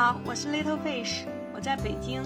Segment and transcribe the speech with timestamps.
[0.00, 2.22] 好，我是 Little Fish，我在北京。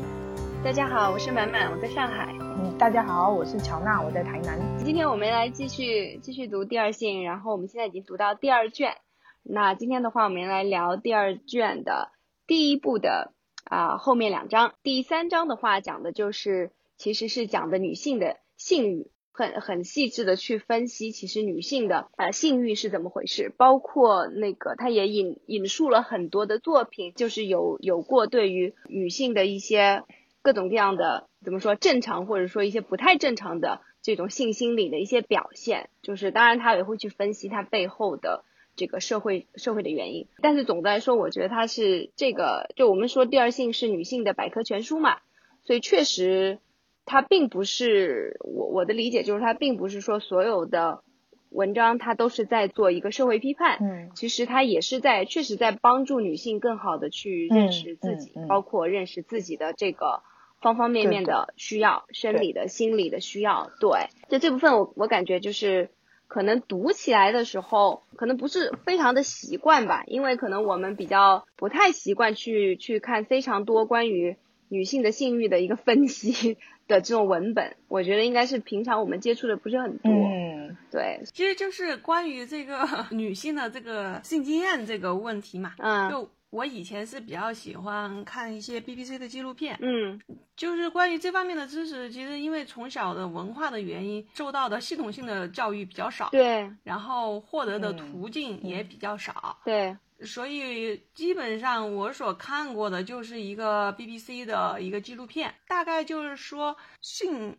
[0.62, 2.30] 大家好，我是满满，我在上海。
[2.38, 4.60] 嗯，大家好，我是乔娜，我在台南。
[4.84, 8.98] 今天我们来继续继续读第二性，然后我们现在已经读到第二卷。
[9.42, 12.12] 那今天的话，我们来聊第二卷的
[12.46, 13.32] 第一部的
[13.64, 14.74] 啊后面两章。
[14.82, 19.10] 第三章的话讲的就是其实是讲的女性的性欲。
[19.34, 30.04] 很很细致的去分析，其实女性的呃性欲是怎么回事，包括那个他也引引述了很多的作品，就是有有过对于女性的一些
[30.42, 38.44] 各种各样的怎么说正常或者说一些不太正常的这种性心理的一些表现，就是当然他也会去分析它背后的
[38.76, 45.20] 这个社会社会的原因，但是总的来说，我觉得他是这个就我们说第二性是女性的百科全书嘛，
[45.64, 46.58] 所以确实。
[47.04, 51.02] 它并不是我我的理解就是它并不是说所有的
[51.50, 60.22] 文章它都是在做一个社会批判，嗯，其实它也是在确实在帮助女性更好的去认识自己，包括认识自己的这个
[60.60, 63.70] 方方面面的需要，生理的、心理的需要。
[63.80, 65.90] 对，就这部分我我感觉就是
[66.26, 74.38] 可能读起来的时候可能不是非常的习惯吧，因为可能我们比较不太习惯去去看非常多关于
[74.72, 76.56] 女性的性欲的一个分析。
[76.88, 80.12] 的这种文本，我觉得应该是平常我们接触的不是很多。
[80.12, 85.74] 嗯，对，其实就是关于这个 女性的这个性经验这个问题嘛。
[85.78, 89.78] 嗯，就我以前是比较喜欢看一些 BBC 的纪录片。
[89.80, 90.20] 嗯，
[90.56, 96.28] 就是关于这方面的知识，其实因为从小的文化的原因，受到的系统性的教育比较少。
[96.32, 99.56] 对，然后获得的途径也比较少。
[99.64, 99.96] 对。
[100.24, 107.56] 所以基本上我所看过的就是一个 BBC 的一个纪录片，大概就是说性，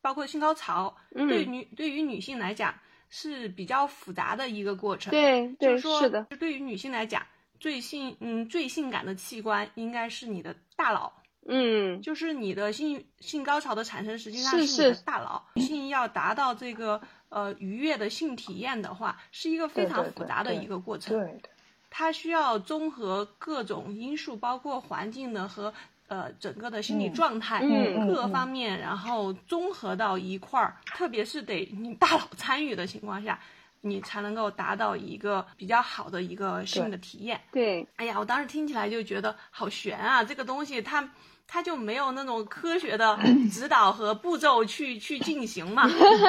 [0.00, 2.74] 包括性高潮，对女对于女性来讲
[3.08, 5.10] 是比较复杂的一个过程。
[5.10, 7.26] 对，就是说，是的，对于女性来讲，
[7.60, 11.12] 最性嗯最性感的器官应该是你的大脑。
[11.44, 15.44] 嗯，就是你的性性高潮的产生实际上是你的大脑。
[15.54, 17.00] 女性要达到这个
[17.30, 21.18] 呃愉悦的性体验的话，是一个非常复杂的一个过程。
[21.18, 21.42] 对。
[21.94, 25.72] 它需要综合各种因素，包括环境的和
[26.08, 27.60] 呃整个的心理状态
[28.08, 30.74] 各方面，然后综合到一块儿。
[30.86, 33.38] 特别是得你大脑参与的情况下，
[33.82, 37.38] 你才能够达到一个比较好的一个性的体验。
[37.52, 40.24] 对，哎呀，我当时听起来就觉得好悬啊！
[40.24, 41.06] 这个东西它。
[41.46, 43.18] 他就没有那种科学的
[43.50, 45.82] 指导和步骤去去进行嘛？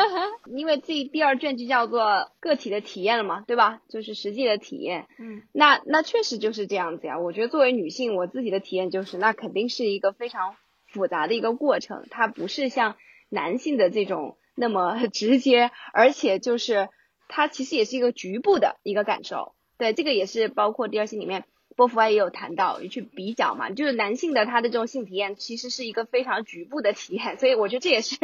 [0.53, 3.81] 因为这第二卷就叫做个体的体验了嘛，对吧？
[3.89, 5.07] 就是实际的体验。
[5.19, 7.19] 嗯，那那确实就是这样子呀。
[7.19, 10.55] 我觉得作为女性，我自己的体验就是，那肯定是一个非常
[10.87, 12.97] 复杂的一个过程，它不是像
[13.29, 16.89] 男性的这种那么 直接，而且就是
[17.29, 19.55] 它其实也是一个局部的一个感受。
[19.77, 21.45] 对，这个也是包括第二性里面。
[21.75, 28.17] 波伏娃也有谈到，去比较嘛，就是男性的他的这种性体验其实是一个非常局部的体验，所以我觉得这也是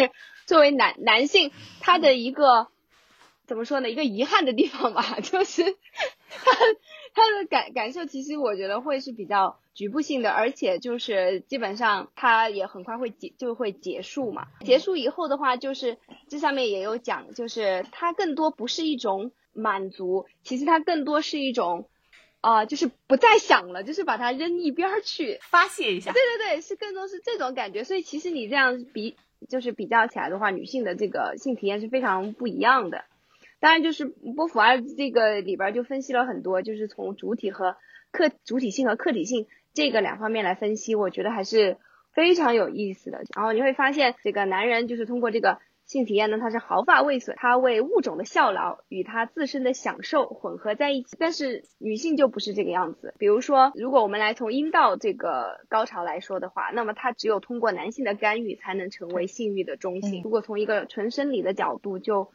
[0.46, 2.68] 作为男男性他的一个
[3.46, 6.52] 怎么说呢，一个遗憾的地方吧， 就是他
[7.14, 21.88] 他的感感受其实我觉得会是比较局部性的，而且就是基本上他也很快会结就会结束嘛，结束以后的话就是这上面也有讲，就是它更多不是一种满足，其实它更多是一种。
[22.42, 26.12] 啊，就是不再想了，就是把它扔一边去发泄一下。
[26.12, 27.84] 对对对，是更多是这种感觉。
[27.84, 29.18] 所以其实你这样比，
[29.50, 33.04] 就是比较起来的话，女性的这个性体验是非常不一样的。
[33.60, 37.76] 当然，就是波伏娃这个里边就分析了很多，就是从主体和
[38.12, 41.78] 客主体性和客体性这个两方面来分析，我觉得还是
[42.14, 43.24] 非常有意思的。
[43.36, 45.60] 然后你会发现，这个男人就是通过这个。
[45.90, 51.18] 性体验呢，它是毫发未损，它为物种的效劳与它自身的享受混合在一起。
[51.20, 53.16] 但是女性就不是这个样子。
[53.18, 60.22] 比如说，如果我们来从阴道这个高潮来说的话，那么它只有通过男性的干预才能成为性欲的中心。
[60.24, 62.30] 如果从一个纯生理的角度，就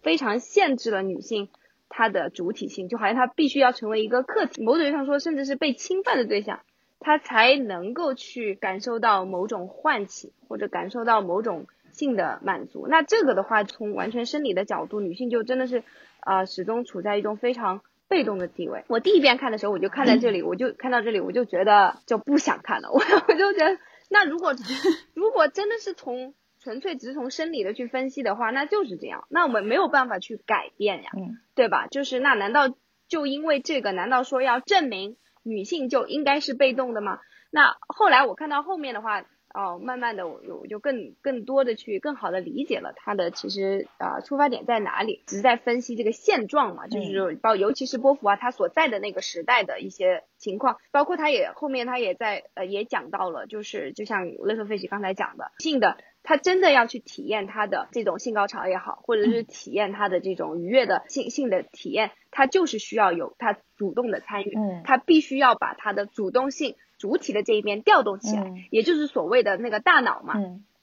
[0.00, 1.48] 非常限制了女性
[1.88, 6.60] 她的主体性，就好像她必须要成为一个客体，某种意义上说，甚至是被侵犯的对象，
[7.00, 11.66] 她才能够去感受到某种唤起或者感受到某种。
[11.94, 15.82] 性的满足，那这个的话，从完全生理的角度，女性就真的是，
[16.20, 18.84] 呃，始终处在一种非常被动的地位。
[18.88, 22.90] 我第一遍看的时候，我就看在这里，我就看到这里，我就觉得就不想看了。
[22.92, 23.78] 我我就觉得，
[24.10, 24.54] 那如果
[25.14, 31.10] 如果真的是从纯粹只是从生理的去分析的话，那就是这样，那我们没有办法去改变呀，
[31.54, 31.86] 对吧？
[31.86, 32.74] 就是那难道
[33.08, 37.20] 就因为这个，难道说要证明女性就应该是被动的吗？
[37.50, 39.24] 那后来我看到后面的话。
[39.54, 66.74] 哦，慢慢的我我就更更多的去更好的理解了他的其实啊出发点在哪里，只是在分析这个现状嘛，就是包尤其是波伏娃他所在的那个时代的一些情况，包括他也后面他也在呃也讲到了，就是就像勒特费奇刚才讲的，性的他真的要去体验他的这种性高潮也好，或者是体验他的这种愉悦的性性的体验，他就是需要有他主动的参与，他必须要把他的主动性。
[66.98, 70.34] 主体的这一边调动起来，也就是所谓的那个大脑嘛，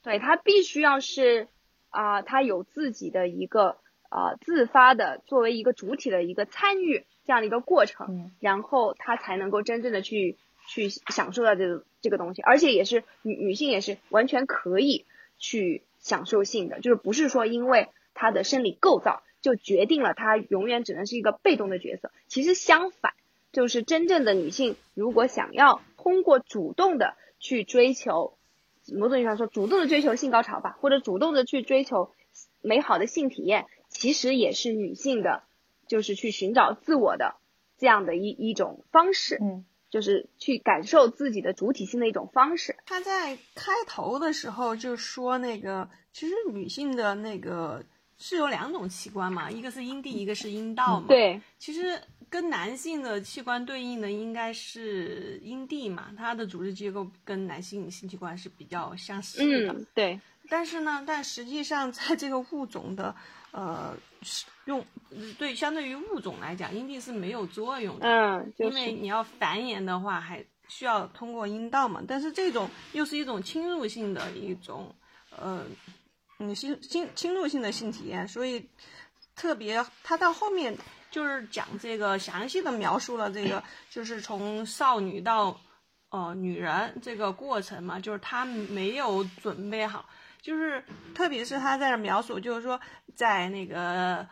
[0.02, 1.48] 对，它必须要是
[1.90, 3.76] 啊，它有自己的一个
[4.10, 10.36] 呃自发的作为一个主体的一个参与这样的一个过程，然后它才能够真正的去
[10.68, 15.04] 去享受到这个这个东西，而且也是女女性也是完全可以
[15.38, 23.14] 去享受性的，就是不是说因为她的生理构造就决定了她永远只能是一个被动的角色，其实相反。
[23.52, 28.36] 就是真正的女性，如果想要通过主动的去追求，
[28.92, 32.10] 某种意义上说，主动的追求性高潮吧，或者主动的去追求
[32.60, 35.44] 美好的性体验，其实也是女性的，
[35.86, 37.36] 就是去寻找自我的
[37.78, 42.76] 这样的一一种方式，嗯，就是去感受自己的主体性的一种方式。
[42.84, 47.84] 他在开头的时候就说，那个其实女性的那个
[48.18, 52.00] 是有两种器官嘛，一个是阴蒂，一个是阴道嘛，对，其实。
[52.30, 59.70] 跟男性的器官对应的应该是阴蒂嘛，它的组织结构跟男性性器官是比较相似的。
[59.70, 60.18] 嗯，对。
[60.48, 63.14] 但是呢，但实际上在这个物种的
[63.50, 63.94] 呃
[64.64, 64.82] 用
[65.38, 68.08] 对相对于物种来讲，阴蒂是没有作用的。
[68.08, 72.02] 嗯，因为你要繁衍的话，还需要通过阴道嘛。
[72.08, 74.90] 但是这种又是一种侵入性的一种
[75.38, 75.62] 呃
[76.48, 78.68] 嗯侵侵侵入性的性体验，所以
[79.34, 80.76] 特别他到后面。
[81.12, 85.54] 就是讲这个详细的描述了这个，就是从少女到，
[86.08, 90.08] 呃，女人这个过程嘛，就是他没有准备好，
[90.40, 90.82] 就是
[91.14, 92.80] 特别是他在这描述，就是说
[93.14, 94.26] 在那个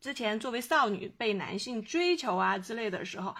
[0.00, 3.34] 之前作为少女被男性追求啊之类的时候，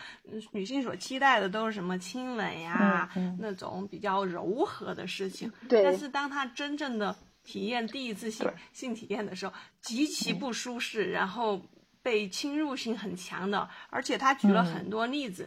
[0.51, 3.09] 女性所期待的都是什么亲吻呀，
[3.39, 5.49] 那种比较柔和的事情。
[5.69, 5.85] 对。
[5.85, 7.17] 但是当她真正的
[7.49, 11.61] 体验第一次性性体验的时候，极其不舒适，然后。
[12.01, 15.47] 被侵入性很强的，而且他举了很多例子，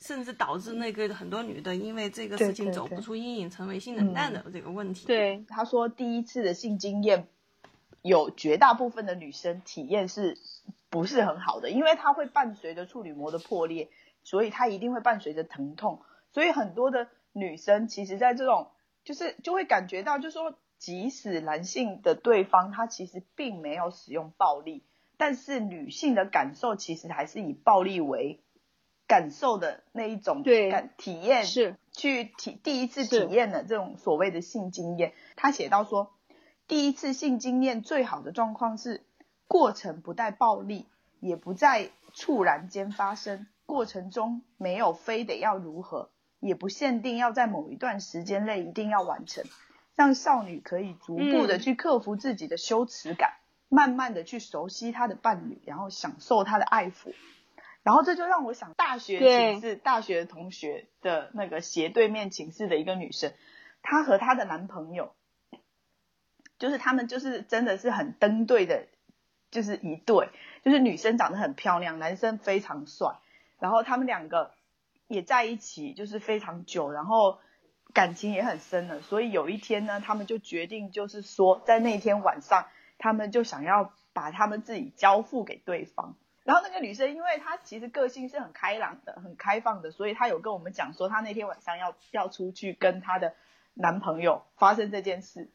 [0.00, 5.06] 甚至导致那个很多女的因为这个事情走不出阴影，成为性冷淡的这个问题。
[5.06, 7.28] 对，他说第一次的性经验，
[8.00, 10.38] 有绝大部分的女生体验是
[10.88, 13.88] 不是很好的，因为它会伴随着处女膜的破裂，
[14.24, 16.02] 所以它一定会伴随着疼痛，
[16.32, 18.72] 所以很多的女生其实在这种
[19.04, 24.82] 就是就会感觉到，就是说即使男性的对方他其实并没有使用暴力。
[25.16, 28.40] 但是女性的感受其实还是以暴力为
[29.06, 30.42] 感受的那一种
[30.72, 35.12] 感体验，是去体第一次体验的这种所谓的性经验。
[35.36, 36.12] 他写到说，
[36.66, 39.04] 第一次性经验最好的状况是
[39.46, 40.88] 过程不带暴力，
[41.20, 49.44] 也不在猝然间发生，过程中没有非得要如何，也不限定要在某一段时间内一定要完成，
[49.94, 53.34] 让少女可以逐步的去克服自己的羞耻感。
[53.74, 57.14] 慢慢的去熟悉她的伴侣，然后享受她的爱抚，
[57.82, 63.32] 然后这就让我想大学寝室大学同学的那个斜对面寝室的一个女生，
[63.80, 65.14] 她和她的男朋友，
[66.58, 68.88] 就是他们就是真的是很登对的，
[69.50, 70.28] 就是一对，
[70.62, 73.16] 就是女生长得很漂亮，男生非常帅，
[73.58, 74.52] 然后他们两个
[75.08, 77.38] 也在一起就是非常久，然后
[77.92, 82.66] 感情也很深了，所以有一天呢，他们就决定就是说在那天晚上。
[82.98, 93.34] 他们就想要把他们自己交付给对方，然后那个女生，因为她其实个性是很开朗的、很开放的，所以她有跟我们讲说，她那天晚上要要出去跟她的
[93.74, 95.50] 男朋友发生这件事。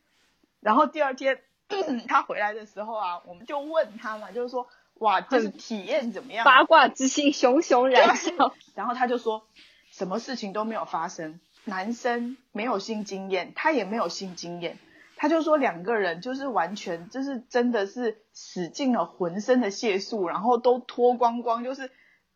[0.59, 1.39] 然后第二天
[2.09, 6.43] 她回来的时候啊，我们就问她嘛，就是说，哇，就是体验怎么样？
[6.43, 8.53] 八卦之心熊熊燃烧。
[8.75, 9.47] 然后她就说，
[9.91, 14.77] 什么事情都没有发生，男生没有性经验，他也没有性经验。
[15.19, 21.89] 他就说两个人就是完全就是真的是使尽了浑身的解数，然后都脱光光，就是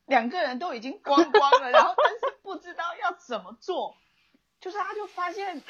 [0.05, 3.95] 两个人都已经光光了，然后但是不知道要怎么做，
[4.59, 5.61] 就是他就发现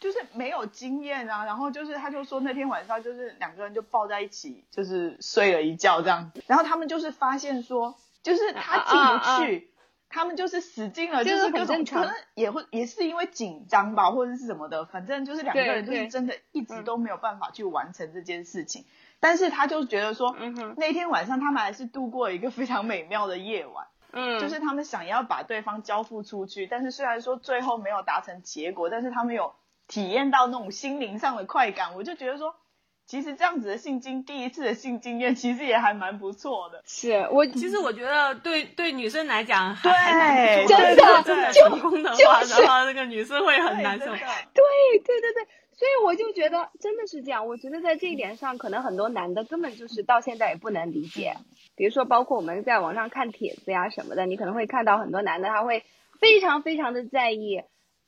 [0.00, 9.70] 就是没有经验啊，然后就是他就说那天晚上就是两个人就抱在一起就是睡了一觉这样子，然后他们就是发现说就是他进不去。
[10.14, 18.84] 他们就是使劲了，就是各种可能也会也是因为紧张吧，或者是什么的，反正就是两个人就是真的一直都没有办法去完成这件事情。
[19.18, 23.86] 但是他就觉得说，嗯那天晚上他们还是度过了一个非常美妙的夜晚。
[24.12, 29.56] 嗯，就是他们想要把对方交付出去，但是虽然说最后没有达成结果，但是他们有
[29.88, 32.54] 体验到那种心灵上的快感，我就觉得说。
[33.06, 36.82] 其实这样子的性经第一次的性经验，其实也还蛮不错的。
[36.86, 44.06] 是我其实我觉得对对女生来讲，对，真的真的成功的话，然后那个女生会很难受。
[44.06, 47.46] 对对对对，所以我就觉得真的是这样。
[47.46, 51.36] 我觉得在这一点上，可能很多男的根本就是到现在也不能理解。
[51.76, 55.84] 比如说，包括我们在网上看帖子呀什么的，你可能会看到很多男的他会
[56.20, 57.62] 非常非常的在意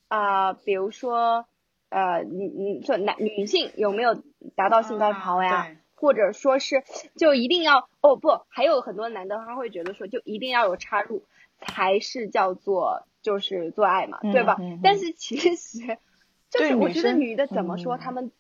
[0.09, 1.47] 啊，比如说。
[1.89, 4.23] 呃，你你说男女性有没有
[4.55, 5.77] 达到性高潮呀？
[5.95, 6.85] 或者说是
[7.17, 11.25] 就一定要哦不，还有很多男的他会觉得说就一定要有插入
[11.59, 14.59] 才是叫做就是做爱嘛，对吧？
[14.83, 15.97] 但是其实
[16.51, 18.31] 就是我觉得女的怎么说他们，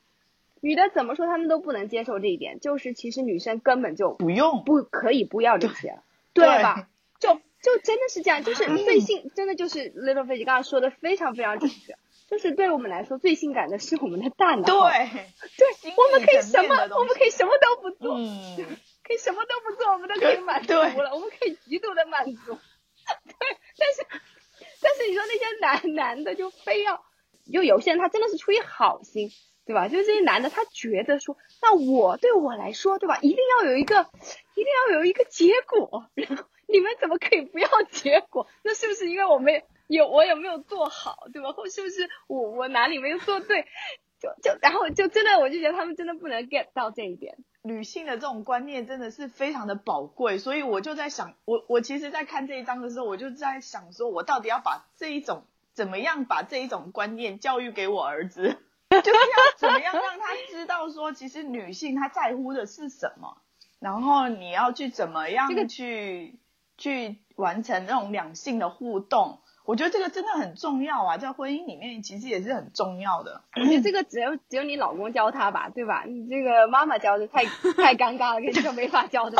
[0.60, 5.98] 女的怎么说他们都不能接受这一点，就是其实女生根本就不用不可以不要这些，
[6.34, 6.88] 对吧？
[7.18, 11.96] 就就真的是这样，就是最性真的就是 Little Fish 刚刚说的非常非常准确。
[12.28, 15.08] 就是对我们来说最性感的是我们的大脑，对，
[15.56, 18.56] 对，我们可以什么，我们可以什么都不做，嗯，
[19.04, 22.52] 可以什么都不做，我们都可以满足了，我们可以极度的满足，
[23.24, 24.06] 对，但是，
[24.82, 27.04] 但是你说那些男男的就非要，
[27.52, 29.30] 就有些人他真的是出于好心，
[29.64, 29.86] 对吧？
[29.88, 33.18] 就是这些男的他觉得说，那我对我来说，对吧？
[33.22, 34.10] 一定要有一个，
[34.56, 38.46] 一定要有一个结果，然后你们怎么可以不要结果？
[38.62, 39.64] 那是不是因为我没？
[39.88, 41.52] 有我有没有做好，对吧？
[41.52, 43.64] 或是不是我我哪里没有做对？
[44.18, 47.36] 就就然后就真的我就觉得他们真的不能 get 到这一点。
[47.62, 58.58] 女性的这种观念真的是非常的宝贵，所以我就在想，我我其实，在看这一章的时候，我就在想，说我到底要把这一种怎么样把这一种观念教育给我儿子，
[58.90, 63.38] 就是要怎么样让他知道说，其实女性她在乎的是什么，
[63.78, 66.38] 然后你要去怎么样去
[66.78, 69.38] 去完成那种两性的互动。
[69.64, 73.42] 我觉得这个真的很重要啊，在婚姻里面其实也是很重要的。
[73.56, 76.04] 我觉得这个只有只有你老公教他吧，对吧？
[76.06, 77.44] 你这个妈妈教的太
[77.76, 79.36] 太尴尬了，跟你说没法教的。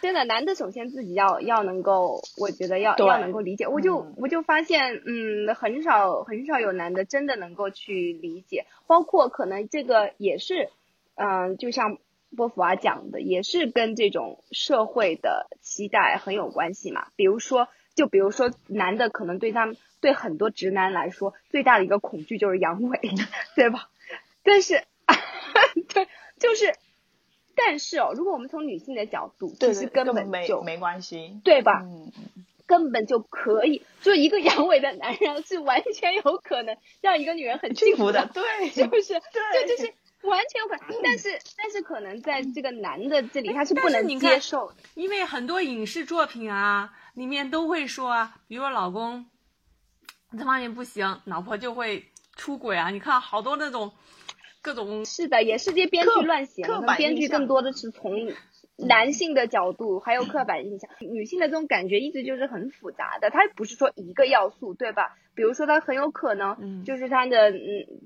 [0.00, 3.66] 真的，男的首先自己要要能够，我觉得要要能够理解。
[3.68, 10.70] 我就我就发现，嗯，很少很少有男的真的能够去理解，包括可能这个也是，
[11.16, 11.98] 嗯，就像
[12.36, 17.08] 波伏娃讲的，也是跟这种社会的期待很有关系嘛。
[17.16, 17.68] 比如说。
[17.94, 22.96] 就比如说，男的可能对他们对很多直男来说，最大的一个恐惧就是阳痿，
[23.56, 23.90] 对吧？
[24.44, 24.84] 但是，
[25.92, 26.06] 对，
[26.38, 26.76] 就是，
[27.56, 31.82] 但是哦，如果我们从女性的角度，其实根本就没关系，对吧？
[31.82, 32.12] 嗯，
[32.68, 39.14] 根本就可以，就一个阳痿的男人是完全有可能让一个女人很幸福的，对，是不是？
[39.14, 41.00] 对，就就是完全有可能。
[41.02, 46.92] 但是，但是可能在这个男的这里，他是不能接受的，因为很多影视作品啊。
[47.14, 49.26] 里面都会说啊，比如说老公
[50.38, 52.90] 这方面不行，老婆就会出轨啊。
[52.90, 53.92] 你看好多那种
[54.62, 56.80] 各种是的，也是这些编剧乱写的。
[56.96, 58.32] 编剧更多的是从
[58.78, 60.88] 男性的角度，还有刻板印象。
[61.00, 65.16] 女性的这种感觉一直就是很复杂的，它不是说一个要素，对吧？
[65.34, 67.60] 比如说他很有可能就是他的嗯，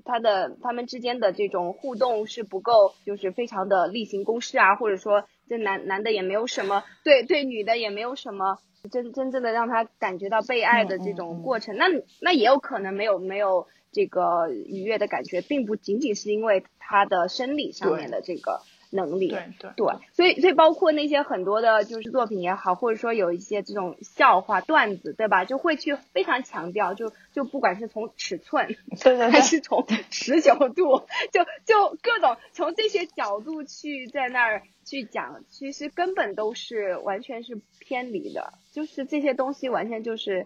[0.05, 8.57] 他的他们之间的这种互动是不够，就是非常的例行公事啊，或者说这男男的也没有什么对对女的也没有什么。
[8.91, 11.85] 真真正的让他感觉到被爱的这种过程，那
[12.19, 18.59] 那也有可能没有没有这个愉悦的感觉，并不仅仅是因为他的生理上面的这个
[18.93, 25.45] 能力，对对对，所以所以包括那些很多的就是作品也好，或者说有一些这种笑话段子，对吧？
[25.45, 34.63] 就会去非常强调，就就不管是从尺寸，对对， 还是从持久度，就就各种从这些角度去在那儿。
[34.85, 40.45] 去讲，其实根本都是完全是偏离的，就是这些东西完全就是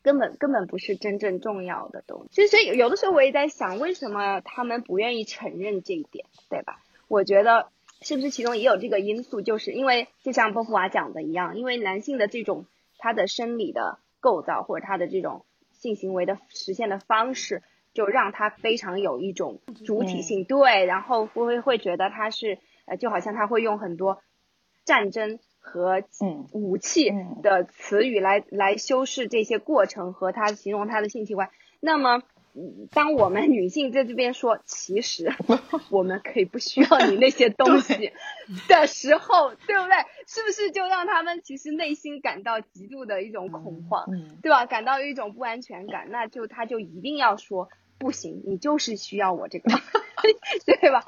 [0.00, 2.28] 根本根本不是真正重要的东西。
[2.32, 6.80] 其实所以有的时候我也在想，为什么他们不愿意承认这一点，对吧？
[7.08, 7.68] 我觉得
[8.00, 12.66] 是不是其中也有这个因素，就是因为就像波伏娃讲的一样，因为男性的这种
[12.98, 17.62] 他的生理的构造或者他的这种性行为的实现的方式，
[17.94, 22.58] 就让他非常有一种主体性，对，然后会会觉得他是。
[22.88, 24.20] 呃，就好像他会用很多
[24.84, 26.04] 战争和
[26.52, 27.10] 武器
[27.42, 31.50] 的词语来来修饰这些过程和他形容他的性器官。
[31.80, 32.22] 那么，
[32.90, 35.32] 当我们女性在这边说其实
[35.90, 38.12] 我们可以不需要你那些东西
[38.68, 39.96] 的时候，对不对？
[40.26, 44.06] 是不是就让他们其实内心感到极度的一种恐慌，
[44.42, 44.66] 对吧？
[44.66, 49.70] 感到一种不安全感，那就他就一定要说不行，你就是需要我这个。
[50.64, 51.04] 对吧？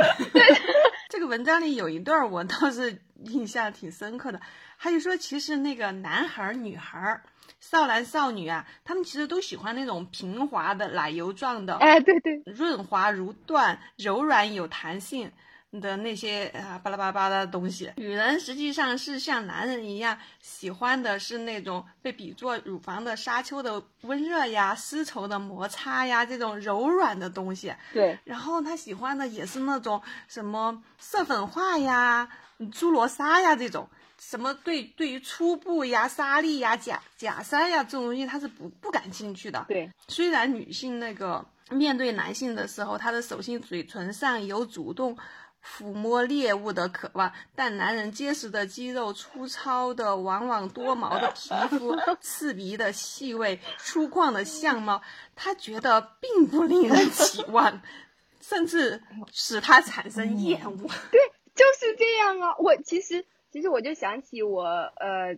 [1.09, 4.41] 这个文章里有一段我倒是印象挺深刻的，
[4.79, 7.23] 他就说其实那个男孩儿、女孩儿、
[7.61, 15.31] 少男少女啊，他们其实都喜欢那种平滑的奶油状的，哎，对对，润滑如缎、柔软有弹性。
[15.71, 27.75] 的那些啊巴拉巴拉的东西，女人实际上是像男人一样喜欢的是那种被比作乳房的沙丘的温热呀、丝绸的摩擦呀这种柔软的东西。
[27.93, 32.31] 对，然后他喜欢的也是那种什么色粉画呀、
[32.73, 39.65] 珠罗纱呀这种，什么对对于粗布呀、纱丽呀、假假山呀这种东西他是不不感兴趣的。
[39.69, 45.17] 对，虽然女性那个面对男性的时候，她的手心、嘴唇上有主动。
[45.61, 55.03] 抚摸猎物的渴望，但男人结实的肌肉、粗糙的、往往多毛的皮肤、 刺鼻的气味、粗犷的相貌，
[55.35, 57.83] 他觉得并不令人期望，
[58.41, 60.77] 甚至使他产生厌恶。
[61.11, 61.21] 对，
[61.57, 62.55] 就是这样啊！
[62.61, 65.37] 我其实，其实我就想起我，呃，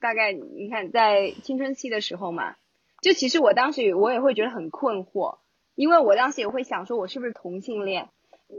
[0.00, 2.56] 大概你看在青春期的时候嘛，
[3.02, 5.38] 就其实我当时我也会觉得很困惑，
[5.74, 8.08] 因为我当时也会想说，我是不是同性恋？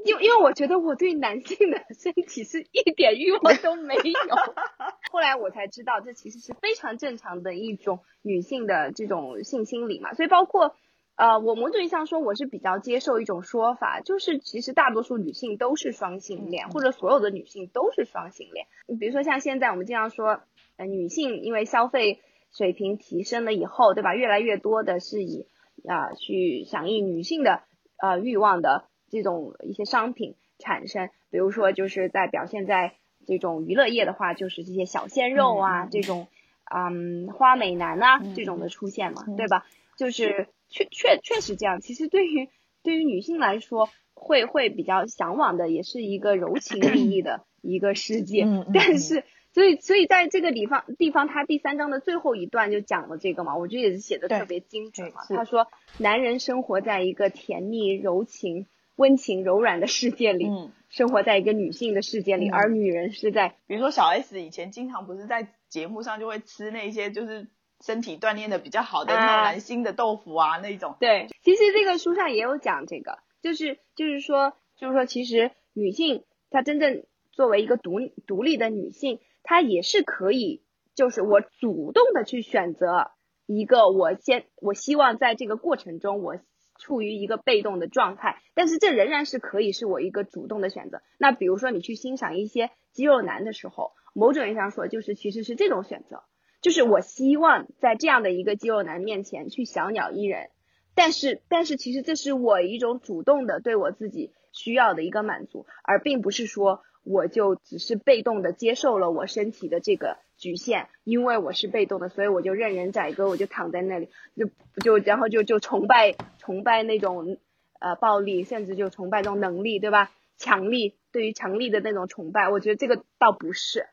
[0.06, 4.36] 因因为我觉得我对男性的身体是一点欲望都没有，
[5.12, 10.14] 后来我才知道这其实是非常正常的一种女性的这种性心理嘛。
[10.14, 10.76] 所以包括
[11.20, 18.68] 呃，我们对象说，我是比较接受一种说法，就是其实大多数女性都是双性恋，或者所有的女性都是双性恋。
[18.88, 20.40] 你比如说像现在我们经常说，
[20.78, 22.22] 呃，女性因为消费
[22.54, 24.16] 水平提升了以后，对吧？
[24.16, 25.46] 越来越多的是以
[25.86, 27.64] 啊去响应女性的
[27.98, 28.86] 呃欲望的。
[29.12, 32.94] 这种一些商品产生，比如说就是在表现在
[33.26, 36.28] 这种娱乐业的话，就是这些小鲜肉啊，这种
[36.74, 39.66] 嗯花美男啊这种的出现嘛，对吧？
[39.98, 41.82] 就是确确确实这样。
[41.82, 42.50] 其实对于
[42.84, 48.46] 对于女性来说，会会比较向往的也是一个柔情 蜜意的一个世界。
[48.74, 49.24] 但是，
[49.54, 55.22] 所以所以在这个地方地方，他第三章的最后一段就讲了这个嘛，我觉得也是写的特别精准嘛。
[55.28, 58.68] 他说，男人生活在一个甜蜜柔情。
[58.96, 60.50] 温情柔软的世界里，
[60.90, 67.48] 生活在一个女性的世界里，而女人是在，比如说小 S 以前经常不是在节目上就会吃那些就是
[67.86, 70.96] 身体锻炼的比较好的那种男性的豆腐啊那种。
[71.00, 80.64] 对，其实这个书上也有讲这个，就是就是说就是说，其实女性她真正作为一个独独立的女性，她也是可以，
[80.96, 83.12] 就是我主动的去选择
[83.46, 86.38] 一个我先，我希望在这个过程中我。
[86.82, 91.02] 处于一个被动的状态，但是这仍然是可以是我一个主动的选择。
[91.18, 96.24] 那比如说你去欣赏一些肌肉男的时候，某种意义上说，就是其实是这种选择，
[96.62, 100.50] 就是我希望在这样的一个肌肉男面前去小鸟依人，
[100.96, 110.18] 但是但是其实这是我一种主动的对我自己需要的一个满足，而并不是说我就只是被动的接受了我身体的这个。
[110.40, 114.48] 局限，因为我是被动的，所以我就任人宰割，我就躺在那里，就
[114.82, 117.38] 就然后就就崇拜崇拜那种
[117.82, 120.12] 呃暴力，甚至就崇拜这种能力，对吧？
[120.38, 123.88] 强力对于强力的那种崇拜，我觉得这个倒不是，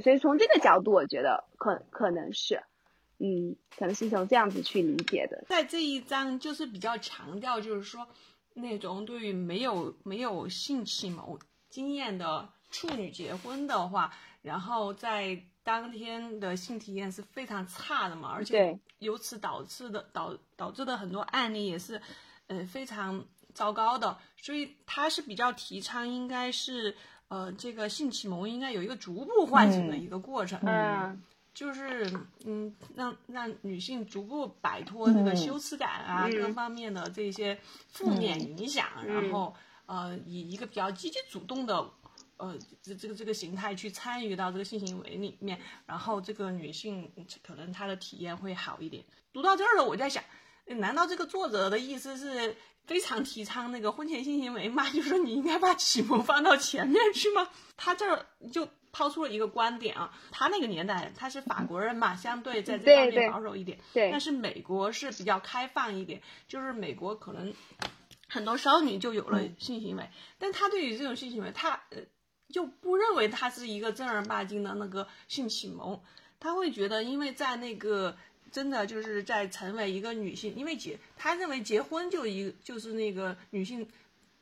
[0.00, 2.62] 所以从这个角度，我觉得可可能是，
[3.18, 5.44] 嗯，可能是从这样子去理解的。
[5.48, 8.06] 在这一章就是比较强调，就是说
[8.54, 22.00] 那种对于没有没有性启蒙经验的处女结婚的话，然后在当天的性体验是非常差的嘛，而且由此导致的导导致的很多案例也是，
[22.48, 23.24] 呃非常
[23.54, 26.96] 糟糕的，所以他是比较提倡应该是
[27.32, 31.22] 呃这个性启蒙应该有一个逐步唤醒的一个过程，嗯，
[31.54, 32.12] 就是
[32.44, 39.54] 嗯让让女性逐步摆脱这个羞耻感啊各方面的这些负面影响，然后
[39.86, 41.90] 呃以一个比较积极主动的。
[42.38, 47.08] 呃，这这个这个形态去参与到这个性行为里面，然后这个女性
[47.40, 49.04] 可能她的体验会好一点。
[49.32, 50.24] 读到这儿了，我在想，
[50.66, 54.88] 难道这个作者的意思是非常提倡那个婚前性行为嘛？
[54.90, 57.48] 就说你应该把启蒙放到前面去吗？
[57.76, 67.52] 他这儿就抛出了一个观点啊，他那个年代他是法国人嘛，相对在这方面保守一点，对，但是美国是比较开放一点，就是美国可能
[68.28, 71.98] 很多少女就有了性行为，但他对于这种性行为，他呃。
[72.52, 75.98] 就不认为他是一个正儿八经的那个性启蒙，
[76.38, 78.14] 他会觉得，因为在那个
[78.52, 83.88] 真的就是在成为一个女性，因为结他认为结婚就一就是那个女性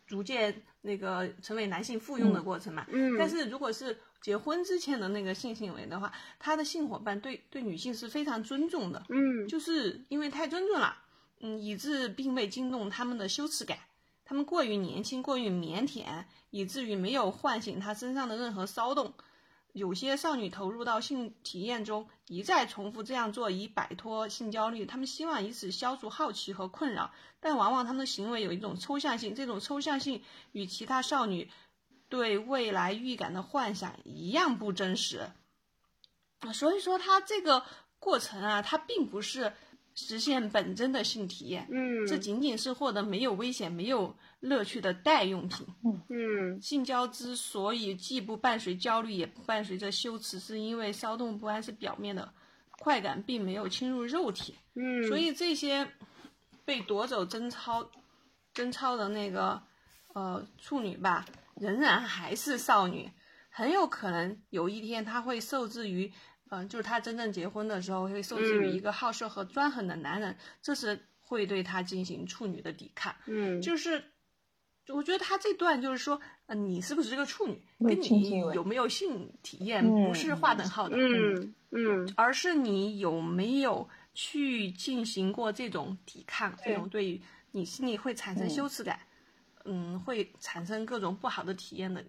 [0.06, 2.84] 逐渐那个成为男性附庸的过程嘛。
[2.90, 3.16] 嗯。
[3.16, 9.02] 但是如果是结婚之前的那个性行为的话，他的性伙伴对对女性是非常尊重的。
[9.08, 9.46] 嗯。
[9.46, 10.96] 就是因为太尊重了，
[11.40, 13.78] 嗯，以致并未惊动他们的羞耻感。
[14.24, 16.04] 他们过于年轻，过于腼腆，
[16.50, 19.12] 以至于没有唤醒他身上的任何骚动。
[19.72, 24.86] 有些少女投入到性体验中，一再重复这样做以摆脱性焦虑。
[24.86, 31.50] 她们希望以此消除好奇和困扰，但往往她们的行为有一种抽象性，这种抽象性与其他少女
[32.08, 35.30] 对未来预感的幻想一样不真实。
[36.52, 37.64] 所以说，他这个
[37.98, 39.52] 过程啊，它并不是。
[39.94, 45.66] 实现本真的性体验，嗯，这仅仅是获得没有危险、没有乐趣的代用品。
[45.84, 52.32] 嗯嗯，性交之所以既不伴随焦虑，也不伴随着羞耻，是因为骚动不安是表面的，
[52.70, 54.54] 快感并没有侵入肉体。
[54.74, 55.86] 嗯，所以这些
[56.64, 57.90] 被夺走贞操、
[58.54, 59.62] 贞操的那个
[60.14, 61.26] 呃处女吧，
[61.56, 63.10] 仍然还是少女，
[63.50, 66.12] 很有可能有一天她会受制于。
[66.50, 73.14] 嗯，就是她真正结婚的时候会受制于一个好色和专横的男人，这是会对她进行处女的抵抗。
[73.26, 74.04] 嗯，就是
[74.88, 80.96] 我觉得他这段就是说，呃，你是不是个处女，跟你有没有性体验不是划等号的。
[80.98, 87.20] 嗯嗯，而是你有没有去进行过这种抵抗，这种对
[87.52, 88.98] 你心里会产生羞耻感，
[89.64, 92.04] 嗯，会产生各种不好的体验的，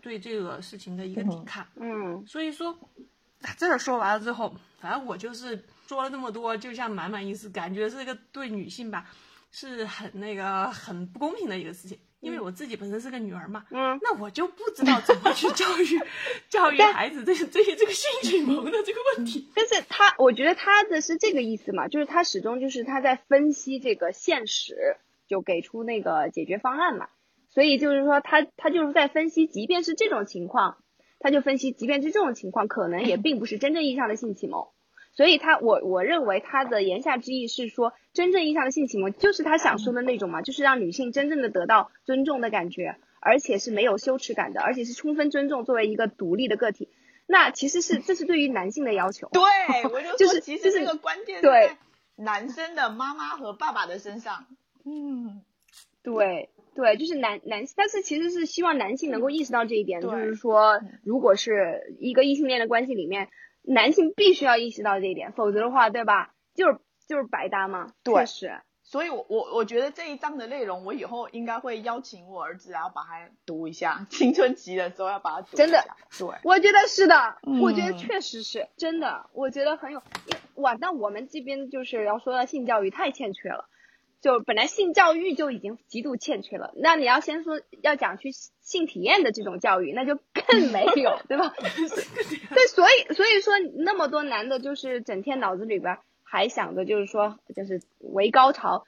[0.00, 1.66] 对这个事情的一个抵抗。
[1.74, 2.78] 嗯，所以说。
[3.56, 9.06] 这说完了之后，反正我就是说了那么多，就像满满意思，感觉是一个对女性吧，
[9.50, 11.98] 是很那个很不公平的一个事情。
[12.20, 15.98] 因为我自己本身是个女儿嘛，嗯，那我就不知道怎么去教育
[16.50, 19.50] 教育孩子这这些这个性启蒙的这个问题。
[19.54, 24.98] 但是他，我觉得他的是这个意思嘛，就是他始终就是他在分析这个现实，
[25.28, 27.08] 就给出那个解决方案嘛。
[27.48, 30.76] 所以就是说，他他就是在分析，即便是这种情况。
[31.20, 34.66] 他就分析，即便是这种情况，可能也并不是真正意义上的性启蒙。
[35.12, 46.88] 所以，他我我认为他的言下之意是说，真正意义上的性启蒙就是他想说的那种嘛，就是让女性真正的得到尊重的感觉，而且是没有羞耻感的，而且是充分尊重作为一个独立的个体。
[47.26, 49.28] 那其实是这是对于男性的要求。
[49.32, 49.42] 对，
[49.92, 51.72] 我就就是其实这个关键对
[52.16, 54.46] 男生的妈妈和爸爸的身上。
[54.84, 55.42] 嗯，
[56.02, 56.50] 对。
[56.80, 63.28] 对，就是男男，但是其实是希望男性能够意识到这一点，就是说，如果是一个异性恋的关系里面，
[63.62, 66.32] 男性必须要意识到这一点，否则的话，对吧？
[66.54, 67.92] 就是就是白搭嘛。
[68.02, 68.60] 对，是。
[68.82, 74.06] 所以，我我我觉得这一章的内容，我以后应该会邀请我儿子，然后把它读一下。
[74.10, 75.56] 青春期的时候要把它读一下。
[75.58, 75.84] 真的，
[76.18, 80.02] 对，我觉得是的，我觉得确实是真的，我觉得很有
[80.56, 80.74] 哇。
[80.80, 83.68] 那我们这边就是要说到性教育太欠缺了。
[84.20, 88.30] 就本来性教育就已经极度欠缺了，那你要先说要讲去
[88.60, 91.54] 性体验的这种教育，那就更没有， 对吧？
[91.58, 98.84] 对，所以所以说那么多男的，就是整天脑子里边还想着就是说，就是为高潮，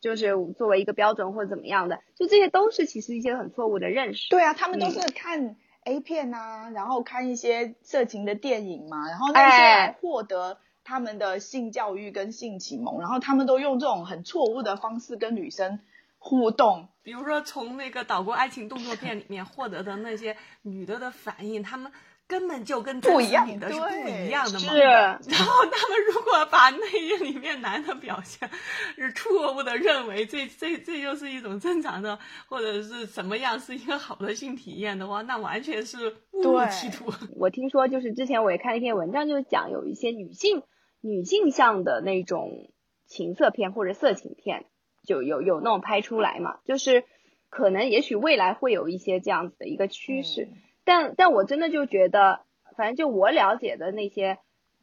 [0.00, 4.28] 就是作为一个标准或者怎么样的，就这些都是其实一些很错误的认识。
[4.28, 10.58] 对啊，他们都是看 A 片啊，然后看一些色情的电影嘛，然后那些来获得。
[10.88, 15.80] 他们的性教育跟性启蒙，然后他们都用这种很错误的方式跟女生
[16.16, 21.92] 互动，比如说从那个岛国爱情动作片里面获得的那些女的的反应，他们
[22.26, 24.70] 根本就跟不一样的是不一样的嘛。
[24.70, 24.78] 是。
[24.80, 28.48] 然后他们如果把内页里面男的表现
[28.96, 37.12] 是错误的，认为这这这就是一种正常的，或者是什么样是一个好的性体验的话，那完全是误入歧途。
[37.36, 40.62] 我听说就是之前我也看了一篇文章，就是讲有一些女性。
[41.00, 42.70] 女性向的那种
[43.06, 44.66] 情色片或者色情片，
[45.04, 47.04] 就有有那种拍出来嘛，就是
[47.48, 50.48] 可能也许未来会有一些这样子的一个趋势，
[50.84, 52.40] 但但我真的就觉得，
[52.76, 54.38] 反正就我了解的那些，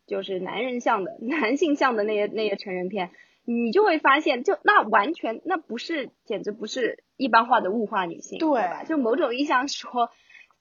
[0.07, 3.11] 就是男人向的、 男性向的那些那些成人片，
[3.43, 8.83] 你就会发现，就那完全那不是，简直不是一般化的物化女性，对吧？
[8.85, 10.09] 就某种意义上说，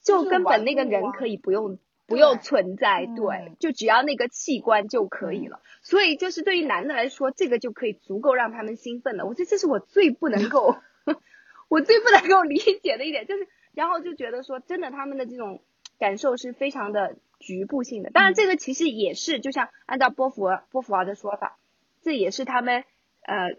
[0.02, 1.78] 就根本那个人可以不用。
[2.06, 5.60] 不用存在，对，就只要那个器官就可以了。
[5.82, 9.26] 所以就是对于男的来说，这个就可以足够让他们兴奋的。
[9.26, 10.76] 我觉得这是我最不能够，
[11.68, 15.62] 我最不能够理解的一点，就是然后就觉得说，真的他们的这种
[15.98, 18.10] 感受是非常的局部性的。
[18.10, 21.58] 当然，这个其实也是，就像按照波伏波伏娃的说法，
[22.02, 22.84] 这也是他们
[23.22, 23.56] 呃。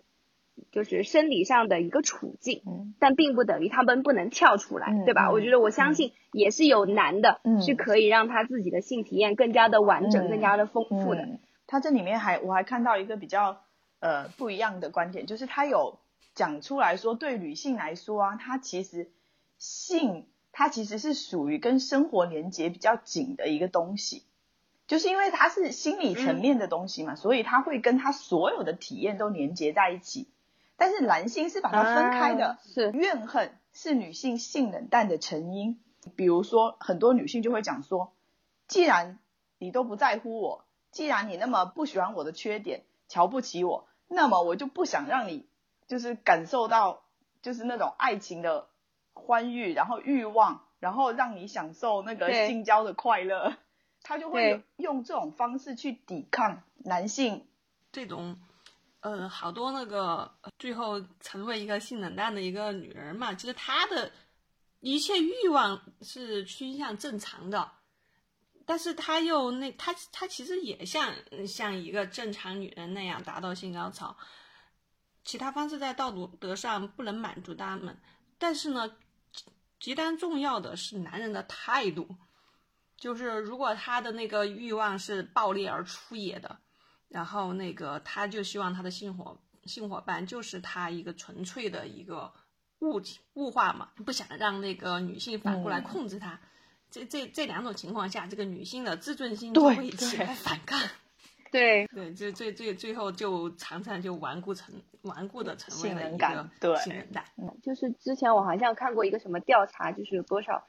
[0.71, 5.31] 就是生理上的一个处境，嗯但并不等于他们不能跳出来，对吧？
[5.31, 11.27] 我觉得我相信也是有男的是可以让他自己的性体验更加的完整、更加的丰富的。
[11.67, 13.61] 他这里面还我还看到一个比较
[13.99, 15.99] 呃不一样的观点，就是他有
[16.33, 19.09] 讲出来说，对女性来说啊，她其实
[19.57, 24.23] 性它其实是属于跟生活连接比较紧的一个东西，
[24.87, 30.27] 就是因为它是心理层面的东西嘛，所以它会跟他所有的体验都连接在一起。
[30.77, 32.91] 但是男性是把它分开的，是。
[32.91, 35.79] 怨恨是女性性冷淡的成因。
[36.15, 38.13] 比如说，很多女性就会讲说，
[38.67, 39.17] 既然
[39.57, 45.47] 你都不在乎我，既然你那么不喜欢我的缺点，瞧不起我，那么我就不想让你
[45.87, 47.01] 就是感受到
[47.41, 48.67] 就是那种爱情的
[49.13, 53.55] 欢愉，然后欲望，然后让你享受那个性交的快乐，
[54.03, 57.47] 他就会用这种方式去抵抗男性。
[57.91, 58.37] 这种。
[59.05, 64.11] 呃，好多那个最后成为一个性冷淡的一个女人嘛，其实她的
[64.79, 67.71] 一切欲望是趋向正常的，
[68.65, 71.13] 但是她又那她她其实也像
[71.47, 74.17] 像一个正常女人那样达到性高潮，
[75.23, 77.95] 其他方式在道德上不能满足他们，
[78.39, 78.91] 但是呢，
[79.79, 82.07] 极端重要的是男人的态度，
[82.97, 86.59] 就是如果他的那个欲望是暴烈而粗野的。
[87.09, 92.33] 然后那个，他就希望他的性伙性伙伴就是他一个纯粹的一个
[92.79, 96.39] 物体物化嘛，不想让那个女性反过来控制他。
[96.91, 100.79] 这这这两种情况下，这个女性的自尊心就会起来反抗。
[101.51, 107.23] 对对，就最最最后就常常就顽固成顽固的成为了一个性冷淡。
[107.37, 110.65] 嗯，就是之前我好像看过一个什么调查，就是有多少。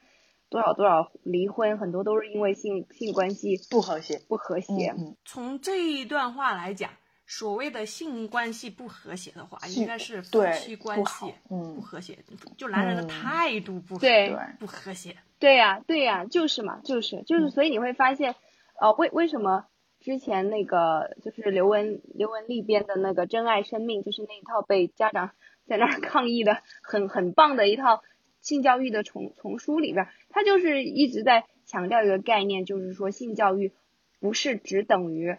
[0.49, 4.95] 多少多少离婚，很多都是因为性性关系不和谐，不和谐。
[5.25, 6.89] 从这一段话来讲，
[7.25, 12.17] 所谓的性关系不和谐的话，应该是夫妻关系不和谐，
[12.57, 15.17] 就男人的态度不对不和谐。
[15.37, 18.35] 对呀，对呀，就是嘛，就是就是，所以你会发现，
[18.79, 19.65] 呃，为为什么
[19.99, 25.31] 之前那个就是刘文刘文丽编的那个《真爱生命》，就是那一套被家长
[25.67, 28.01] 在那儿抗议的很很棒的一套。
[28.47, 33.73] 性教育的丛丛书里边，他就是一直在强调一个概念，就是说性教育
[34.21, 35.35] 不是只等于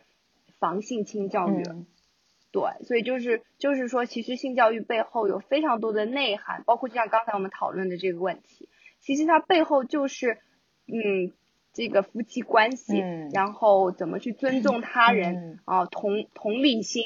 [0.58, 1.62] 防性侵教育，
[2.52, 8.68] 对，所以就是就是说，其实性教育背后有非常多的内涵，包括就像刚才我们讨论的这个问题，
[9.00, 10.38] 其实它背后就是
[10.86, 11.32] 嗯，
[11.72, 12.98] 这个夫妻关系，
[13.32, 17.04] 然后怎么去尊重他人啊，同同理心，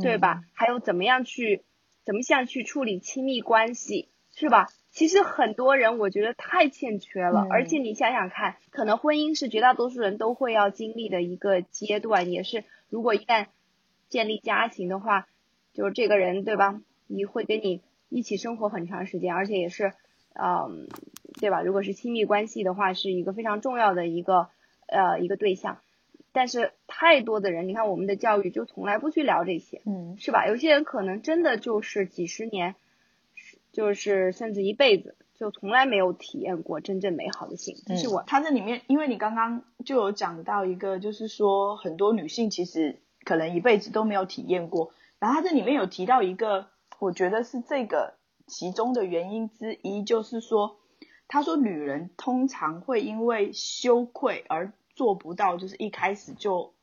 [0.00, 0.40] 对吧？
[0.54, 1.62] 还有怎么样去
[2.04, 4.68] 怎么样去处理亲密关系，是吧？
[4.92, 13.46] 其实很多人我觉得太欠缺了，而且你想想看，可能婚姻是绝大多数人都会要经历的一个阶段，也是如果一旦
[14.10, 15.26] 建立家庭的话，
[15.72, 16.78] 就是这个人对吧？
[17.06, 19.94] 你会跟你一起生活很长时间，而且也是，
[20.34, 20.86] 嗯，
[21.40, 21.62] 对吧？
[21.62, 24.50] 如果是亲密关系的话，是一个非常重要的一个
[24.86, 25.78] 呃一个对象。
[26.32, 30.46] 但是太多的人，你看我们的教育就从来不去聊这些，嗯，是吧？
[30.46, 32.74] 有些人可能真的就是几十年。
[33.72, 38.22] 就是甚至一辈子就从来没有体验过真正美好的性，这是我。
[38.26, 44.92] 他这里面，因为你刚刚就有讲到一个，就是说很多女性其实可能一辈子都没有体验过。
[45.18, 48.14] 然后他这里面有提到一个，我觉得是这个
[48.46, 50.76] 其中的原因之一，就是说，
[51.26, 56.74] 他说女人通常会因为羞愧而做不到，就是一开始就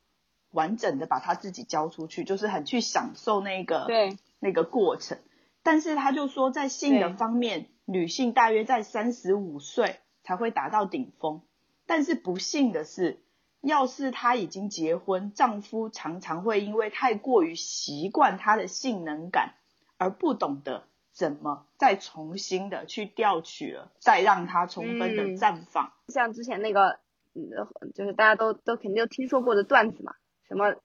[0.50, 5.18] 完整的把她自己交出去，就是很去享受那个对那个过程。
[5.62, 11.42] 但是他就说，在性的方面，女性大约在三十五岁才会达到顶峰。
[11.86, 13.20] 但是不幸的是，
[13.60, 19.54] 要是她已经结婚，丈夫常常会因为太过于习惯她的性能感，
[19.98, 25.92] 而不懂得怎么再重新的去调取了，再让她充分的绽放。
[26.08, 27.00] 像之前那个，
[27.94, 30.14] 就是大家都都肯定都听说过的段子嘛，
[30.48, 30.76] 什么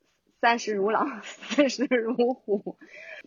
[0.41, 2.77] 三十如狼， 四十如虎。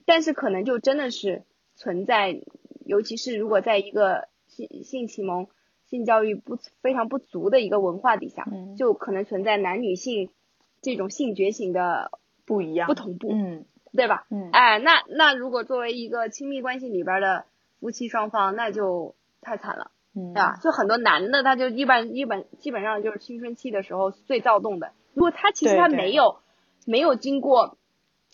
[0.07, 1.45] 但是可能就真的是
[1.75, 2.41] 存在，
[2.85, 5.49] 尤其是如果在一个性性启蒙、
[5.87, 8.45] 性教育不非常不足的一个文化底下，
[8.77, 10.31] 就可能存在男女性
[10.81, 12.11] 这种性觉醒的
[12.47, 14.27] 不一样、不同步，嗯，对吧？
[14.31, 17.45] 嗯，哎，那那如果作为一个亲密关系里边的
[17.81, 20.59] 夫妻双方，那就太惨了，嗯，对吧？
[20.63, 26.39] 就很多男的，他就一般一般基本上就是青春期的时候最躁动的，如果他其实他没有
[26.89, 27.77] 没有经过。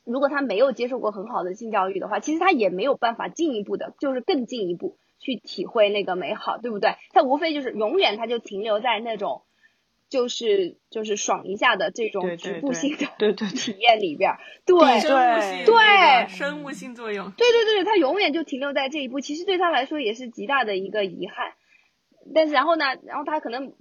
[0.07, 6.97] 如果他没有接受过很好的性教育的话，其实他也没有办法进一步的，就是更进一步去体会那个美好，对不对？
[7.15, 9.45] 他无非就是永远他就停留在那种，
[10.11, 14.33] 就是就是爽一下的这种局部性的对对体验里边，
[14.67, 21.55] 对对对生物性作用，对对对，他永远就停留在这一步，其实对他来说也是极大的一个遗憾。
[22.35, 23.73] 但是然后呢，然后他可能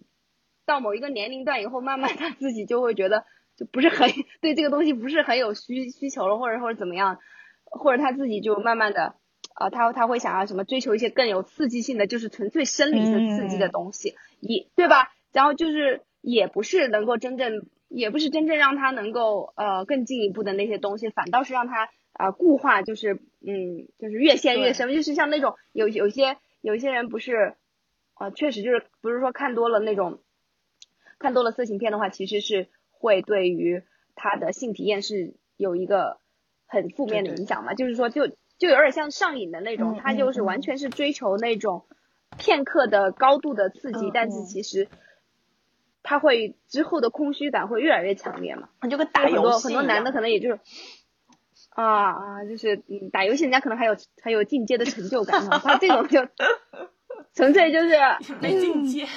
[0.66, 3.26] 到某一个年龄段以后，慢慢他自己就会觉得。
[3.56, 4.10] 就不是很
[4.42, 7.20] 对这个东西不是很有需需求了，或者或者怎么样，
[7.66, 9.16] 或者他自己就慢慢的，
[9.56, 15.12] 啊，他他会想要什么追求一些更有刺激性的，就是纯粹生理的刺激的东西，也对吧？
[15.32, 27.56] 然后就是也不是能够真正，也不是真正让他能够呃更进一步的那些东西，反倒是让他啊固化，就是嗯就是越陷越深，就是像那种有有些有些人不是
[28.14, 30.20] 啊确实就是不是说看多了那种
[31.20, 32.68] 看多了色情片的话，其实是
[33.04, 33.84] 会对于
[34.16, 36.18] 他的性体验是有一个
[36.66, 41.86] 很负面的影响嘛，就是说就就有点像上瘾的那种，他就是完全是追求那种
[42.38, 44.88] 片刻的高度的刺激，但是其实。
[46.06, 48.68] 他会之后的空虚感会越来越强烈嘛？
[48.92, 50.60] 就跟打游戏很多男的可能也就是
[51.70, 56.28] 啊啊，就是嗯打游戏人家可能还有还有进阶的成就感哈，他这种就
[57.34, 57.96] 纯粹就是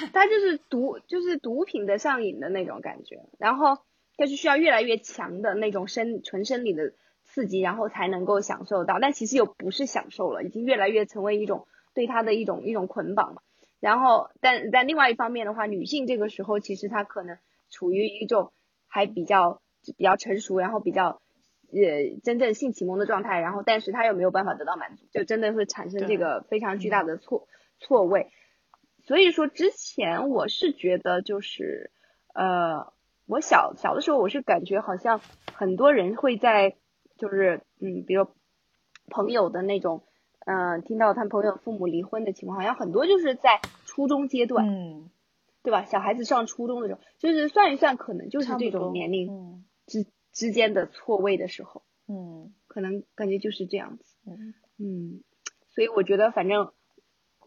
[0.13, 3.77] 他就是毒就是毒品的上瘾的那种感觉，然后
[4.15, 13.41] 他是需要越来越强的那种生纯生理的刺激，然后才能够享受到，但其实又不是享受了，已经越来越成为一种对他的一种一种捆绑嘛。
[13.79, 17.37] 然后，但但另外一方面的话，女性这个时候其实她可能
[17.69, 18.51] 处于一种
[18.87, 19.61] 还比较
[19.95, 21.21] 比较成熟，然后比较
[21.71, 27.47] 呃真正性启蒙的状态，然后但是她又没有办法得到满足，就真的会产生这个非常巨大的错
[27.79, 28.31] 错位。
[29.03, 31.91] 所以说之前我是觉得就是
[32.33, 32.93] 呃
[33.25, 35.21] 我小小的时候我是感觉好像
[35.53, 36.75] 很多人会在
[37.17, 38.27] 就是嗯比如
[39.07, 40.03] 朋友的那种。
[40.49, 45.09] 嗯，听到他朋友父母离婚的情况，好像很多就是在初中阶段，嗯，
[45.61, 45.83] 对吧？
[45.83, 55.23] 小孩子上初中的时候，就是算一算，可能就是这种年龄之之间的错位的时候，嗯，可能感觉就是这样子，嗯嗯，
[55.67, 56.71] 所以我觉得，反正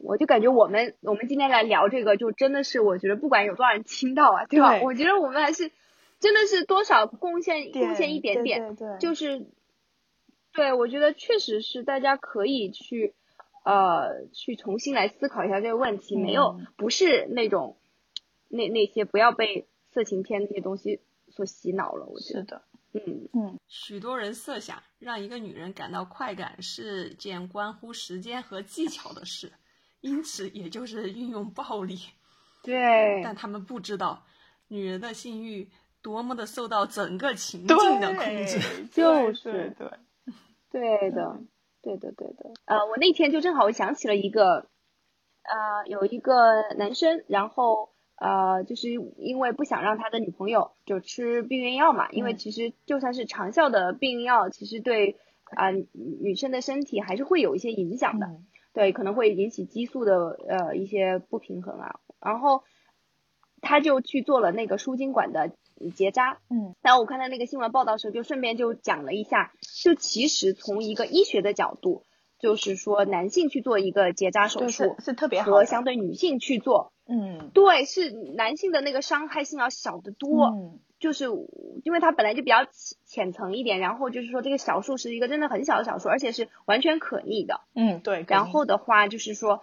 [0.03, 4.81] 我就感觉我们我们今天来聊这个，就真的是我觉得不管有多少人听到啊，对吧？
[4.83, 5.71] 我觉得我们还是
[6.19, 9.47] 真的是多少贡献贡献一点点，对，就是。
[10.53, 13.15] 对，我觉得确实是大家可以去，
[13.65, 17.77] 呃，去重新来思考一下这个问题，没有不是那种，
[18.49, 22.05] 那那些不要被色情片那些东西所洗脑了。
[22.07, 22.63] 我觉得，是的，
[22.95, 23.59] 嗯嗯。
[23.69, 29.53] 许多人设想让一个女人感到快感是件关乎时间和技巧的事，
[30.01, 31.99] 因此也就是运用暴力。
[32.63, 33.21] 对。
[33.25, 34.25] 但他们不知道，
[34.69, 35.69] 女人的性欲
[36.03, 38.59] 多么的受到整个情境的控制。
[38.93, 39.89] 就是对。
[40.71, 41.41] 对的，
[41.83, 42.53] 对的，对的。
[42.67, 44.69] 呃，我那天就正好我想起了一个，
[45.43, 55.19] 呃，有一个男生，然后呃，就是因为不想让他的女朋友就吃避孕药嘛，因为其实就算是长效的避孕药，其实对
[55.57, 58.29] 啊女生的身体还是会有一些影响的，
[58.72, 62.62] 对，可能会引起激素的呃一些不平衡啊，然后
[63.61, 65.52] 他就去做了那个输精管的。
[65.96, 72.04] 结扎，嗯，然后我看到那个新闻报道的时候，就顺便就讲了一下，就其实从一个医学的角度，
[72.40, 81.26] 就是说男性去做一个结扎手术是特别好，和相对女性去做，嗯，对，是男性的那个伤害性要小得多，嗯，就是
[81.85, 82.66] 因为它本来就比较
[83.05, 89.62] 浅层一点，然后就是说这个小数是一个真的很小的小数，而且是完全可逆的，嗯，对，然后的话就是说。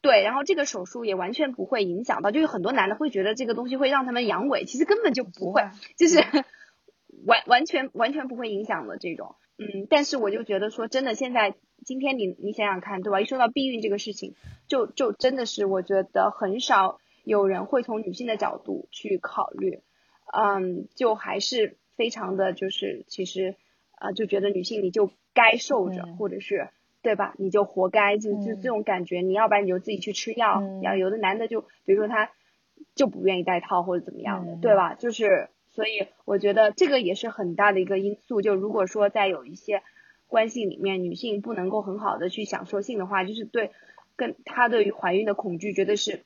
[0.00, 5.62] 对，然后这个手术也完全不会影响到，就有很多男的会觉得这个东西会让他们阳痿，其实根本就不会，
[5.96, 6.18] 就是
[7.24, 9.34] 完完全完全不会影响的这种。
[9.58, 13.20] 嗯，但是我就觉得说，真的现在今天你你想想看，对吧？
[13.20, 14.34] 一说到避孕这个事情，
[14.68, 19.82] 就就真的是我觉得很少有人会从女性的角度去考虑，
[20.32, 23.56] 嗯，就还是非常的就是其实
[23.96, 26.68] 啊就觉得女性你就该受着，或者是。
[27.04, 27.34] 对吧？
[27.36, 29.20] 你就活该，就就这种感觉。
[29.20, 30.62] 你要不然你就自己去吃药。
[30.82, 32.30] 要有的男的就，比如说他
[32.94, 34.94] 就不愿意戴套或者怎么样的，对吧？
[34.94, 38.40] 就是，所以我觉得这个也是很大的一个因素。
[38.42, 39.82] 就如果说在有一些
[40.28, 43.72] 关系里面，女性不能够很好的去享受性的话，就是对
[44.16, 46.24] 跟她对于怀孕的恐惧，绝对是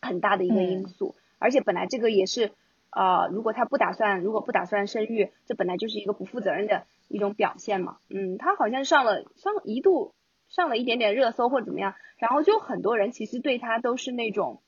[0.00, 1.14] 很大的一个因素。
[1.38, 2.52] 而且本来这个也是，
[2.90, 6.84] 呃，如果她不打算，如果不打算生育，这本来就是一个不负责任的。
[7.12, 10.14] 一种表现嘛，嗯，她好像上了上一度
[10.48, 14.62] 上了一点点热搜或者怎么样，然后就很多人其实对她都是那种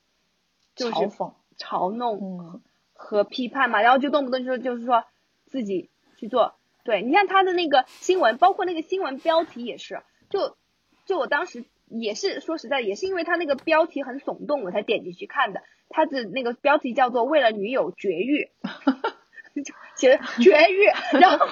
[0.74, 2.60] 就是嘲讽、嘲弄
[3.02, 5.04] 和批判嘛，然后就动不动就就是说
[5.46, 10.56] 自己去做，对你看他的那个新闻，包括那个新闻标题也是，就
[11.04, 18.50] 就我当时也是说实在也是因为他那个标题很耸动，我才点进去看的，他的那个标题叫做为了女友绝育，
[19.96, 20.84] 写绝育，
[21.20, 21.46] 然后。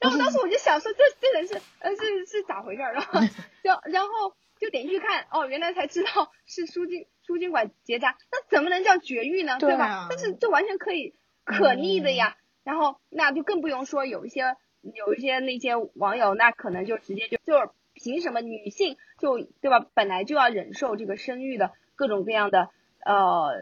[0.00, 2.92] 然后当时我就想说，这这人是呃是是咋回事儿？
[2.94, 3.20] 然后
[3.62, 9.58] 然然后就点进去看，哦，原来才知道是输精输精管结扎，那怎么能叫绝育呢？
[9.58, 10.06] 对吧？
[10.10, 12.36] 但是这完全可以可逆的呀。
[12.64, 19.86] 然后那就更不用说有一些有一些那些网友，那可能就直接就就是凭什么女性就对吧？
[19.94, 22.70] 本来就要忍受这个生育的各种各样的
[23.04, 23.52] 呃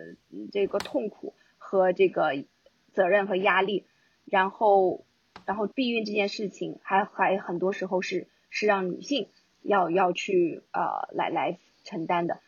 [0.53, 2.45] 这个痛苦和这个
[2.93, 3.87] 责任和压力，
[4.25, 5.05] 然后。
[5.45, 9.29] 然后避孕这件事情还还很多时候是是让女性
[9.67, 12.41] 要要去呃来来承担的。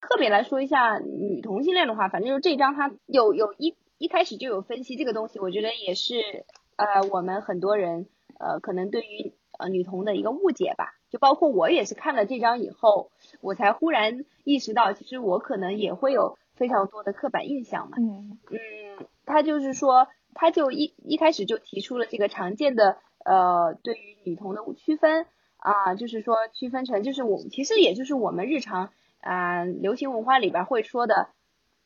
[0.00, 6.44] 特别来说一下女同性恋的话，反正就这章它有有一一开始就有分析这个东西，我觉得也是
[6.76, 8.06] 呃我们很多人
[8.38, 10.92] 呃可能对于呃女同的一个误解吧。
[11.08, 17.96] 就包括我也是看了这章以后，我才忽然意识到，其实我可能也会有非常多的刻板印象嘛。
[17.96, 25.26] 嗯嗯，他就是说，他就一一开始就提出了这个常见的呃对于女同的区分
[25.66, 28.90] 啊，就是说区分成就是我其实也就是我们日常
[29.20, 31.30] 啊流行文化里边会说的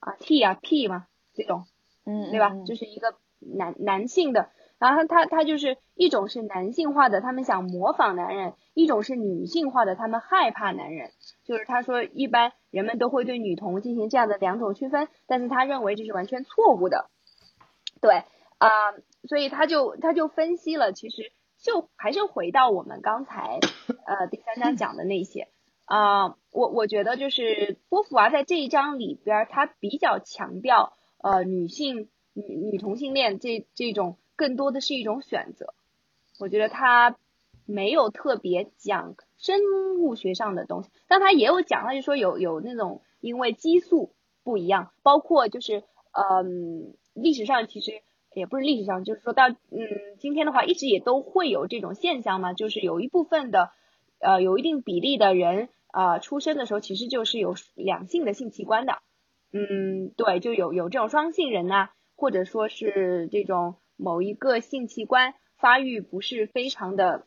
[0.01, 1.65] 啊 T 啊 P 嘛这种，
[2.05, 2.55] 嗯，对吧？
[2.67, 4.51] 就是一个男男性的。
[4.79, 11.11] 然后他他就是一种是男性化的，他们想模仿男人；一种是女性化的，他们害怕男人。
[11.45, 17.09] 就是他说，一般人们都会对女同进行这样的两种区分，但是他认为这是完全错误的。
[18.03, 18.25] 对
[18.59, 18.69] 啊，
[19.27, 23.61] 所以他就他就分析了，其实就还是回到我们刚才
[24.07, 25.49] 呃第三章讲的那些
[25.85, 34.17] 啊，我我觉得就是波伏娃在这一章里边，他比较强调呃女性女女同性恋这这种。
[34.37, 35.75] 更多的是一种选择，
[36.39, 37.15] 我觉得他
[37.67, 39.61] 没有特别讲生
[39.99, 48.01] 物学上的东西，但他也有讲，他就说有有那种因为激素不一样，包括就是嗯历史上其实
[48.35, 49.57] 也不是历史上，就是说到嗯
[50.19, 53.71] 今天的话，一直也都会有这种现象嘛，就是有一部分的
[54.19, 58.99] 呃有一定比例的人啊出生的时候其实就是有两性的性器官的，
[59.53, 63.77] 嗯对，就有有这种双性人呐，或者说是这种。
[64.03, 67.27] 某一个性器官发育不是非常的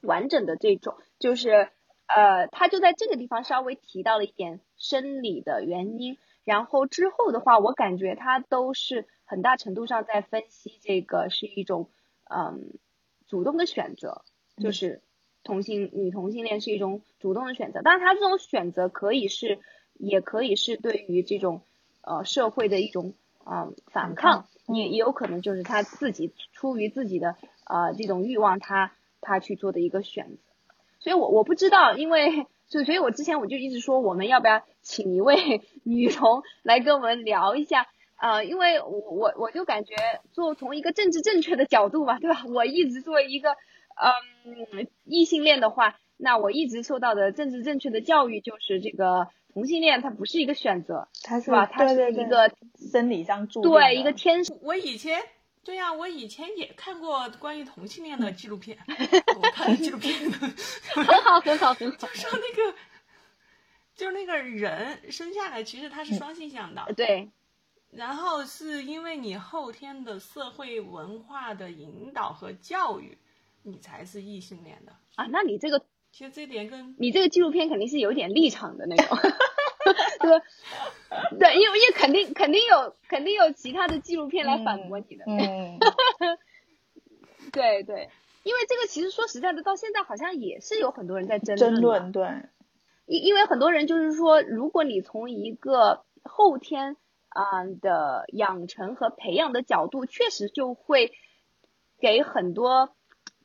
[0.00, 1.68] 完整的这种，就是
[2.06, 11.88] 呃，他就在这个地方稍微提到了一点生理的原因，然后之后的话，我感觉他都是很大程度上在分析这个是一种
[12.30, 12.72] 嗯
[13.26, 14.22] 主动的选择，
[14.56, 15.02] 就是
[15.44, 19.58] 同性女同性恋是一种主动的选择，但是他这种选择可以是，
[19.94, 21.62] 也可以是对于这种
[22.02, 23.14] 呃社会的一种。
[23.44, 30.42] 啊，反抗也也有可能就是他自己出于自己的呃这种欲望，他他去做的一个选择。
[30.98, 37.86] 所以我我不知道，因为所以所以我之前我就一直说，我们要不要请一位 女同来跟我们聊一下
[38.20, 38.44] 呃？
[38.44, 39.94] 因为我我我就感觉
[40.32, 42.44] 做从一个政治正确的角度吧，对吧？
[42.54, 49.28] 我一直作为一个嗯异性恋的话，那我一直受到的政治正确的教育就是这个。
[49.54, 51.66] 同性恋它不是一个选择，它是吧？
[51.66, 52.52] 它是一个
[52.92, 54.56] 生理上注定对一个天生。
[54.62, 55.18] 我以前
[55.68, 58.78] 对呀，我以前也看过关于同性恋的纪录片，
[59.36, 62.08] 我看纪录片很好很好很好。
[62.08, 62.78] 说那个，
[63.94, 67.30] 就是那个人生下来其实他是双性向的，对。
[67.90, 73.18] 然后是因为你后天的社会文化的引导和教育，
[73.62, 75.26] 你才是异性恋的啊？
[75.30, 75.84] 那你这个。
[76.10, 79.18] 其实这点跟你这个纪录片肯定是有点立场的那种，
[80.22, 80.42] 对
[81.38, 85.78] 对，因为因为肯定肯定有肯定有其他的纪录片来反驳你的， 嗯，
[87.52, 88.10] 对对，
[88.42, 92.28] 因为这个其实说实在的，到现在好像也是有很多人在争争论，对，
[93.06, 96.96] 因因为很多人就是说，如果你从一个后天
[97.28, 101.12] 啊的养成和培养的角度，确实就会
[101.98, 102.90] 给很多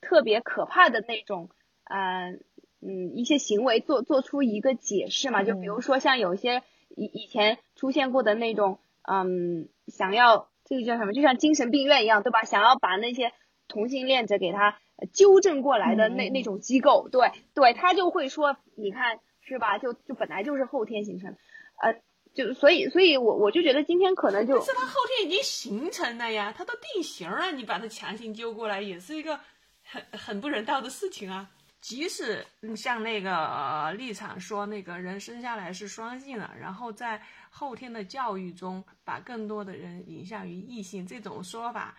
[0.01, 1.49] 特别可怕的那种，
[1.86, 2.43] 嗯。
[2.86, 6.64] 嗯，一些行为做做出一个解释嘛，就比如说像有些
[6.95, 12.43] 以以前出现过的那种，嗯，想要这个叫什么，就像精神病院一样，对吧？
[12.43, 13.33] 想要把那些
[13.67, 14.77] 同性恋者给他
[15.11, 19.77] 纠正过来的那那种机构，对对，他就会说，你看是吧？
[19.77, 21.35] 就就本来就是后天形成，
[21.81, 22.01] 呃，
[22.33, 29.39] 就所以所以我我就觉得今天可能就，是他后天已经形成了呀，他都定型了，你把他强行揪过来，也是一个
[29.83, 31.49] 很很不人道的事情啊。
[31.84, 32.45] 即使
[32.77, 41.93] 像那个立场说那个人生下来是双性的，然后在后天的教育中把更多的人引向于异性，这种说法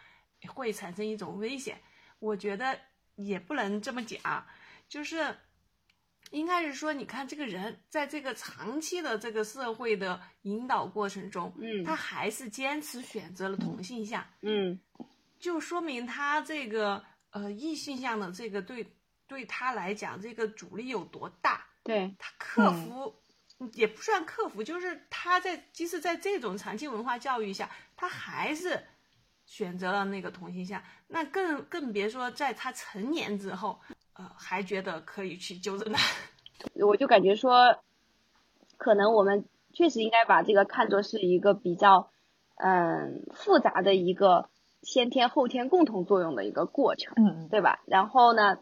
[0.48, 1.78] 会产生一种危险。
[2.18, 2.78] 我觉得
[3.16, 4.46] 也不能这么讲，
[4.88, 5.36] 就是
[6.30, 14.80] 应该是说，你看这个人在这个长期的这个社会的引导过程中，嗯，他还是坚持选择了同性向，嗯，
[15.38, 18.86] 就说明他这个呃异性向的这个对。
[19.26, 21.66] 对他来讲，这个阻力有多大？
[21.82, 23.14] 对他克服
[23.74, 28.82] 也不算克服，就是他在即使在这种长期文化教育下，他还是
[29.44, 30.82] 选择了那个同性向。
[31.08, 33.78] 那更更别说在他成年之后，
[34.14, 36.02] 呃，还觉得可以去纠正他。
[36.86, 37.78] 我就感觉说，
[38.78, 42.10] 可能我们确实应该把这个看作是一个比较
[42.56, 44.48] 嗯复杂的一个
[44.82, 47.82] 先天后天共同作用的一个过程，嗯，对吧？
[47.86, 48.58] 然后呢，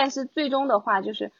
[0.00, 1.30] 但是最终的话就是，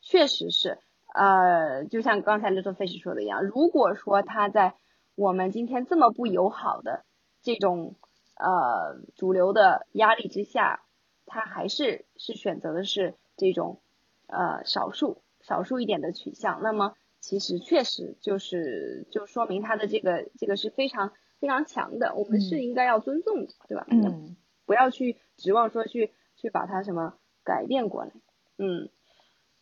[0.00, 0.78] 确实是，
[1.12, 4.76] 呃，就像刚才 Little Fish 说的一样，如果说他在
[5.16, 7.04] 我们今天这么不友好的
[7.42, 7.96] 这种
[8.36, 10.84] 呃主流的压力之下，
[11.26, 13.80] 他还是是选择的是这种
[14.28, 21.12] 呃少数少数一点的取向，那么其实确实就是就说明他的这个这个是非常。
[21.40, 23.84] 非常强的，我们是应该要尊重的，对吧？
[23.90, 24.34] 嗯，
[24.64, 28.10] 不要去指望说去去把它什么改变过来。
[28.58, 28.88] 嗯，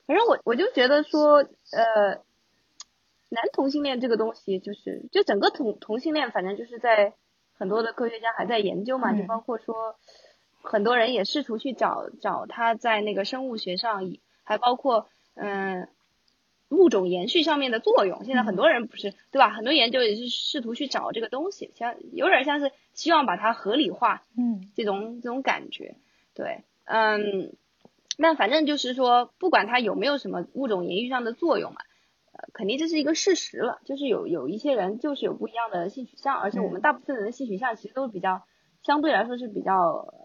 [0.06, 1.38] 反正我我就觉得说，
[1.72, 2.22] 呃，
[3.28, 7.14] 男同性恋这个东西，就是就整个同同性恋，反正就是在
[7.54, 9.96] 很多的科学家还在研究嘛，就包括说
[10.62, 14.12] 很多人也试图去找找他在那个生物学上，
[14.44, 15.88] 还包括嗯。
[16.74, 19.50] 物种延续上面的作用，现在很多人不是对吧？
[19.50, 25.96] 很多研究也是试图去找这个东西，像有点像是希望把它合理化，嗯，这种这种感觉，
[26.32, 27.52] 对，嗯，
[28.18, 31.80] 那反正就是说，不管它有没有什么物种延续上的作用嘛，
[32.32, 38.42] 呃，肯定这是一个事实了，就是有有一些人就是有不一样的性取向，而且我们大部分人的性取向其实都比较
[38.82, 39.72] 相对来说是比较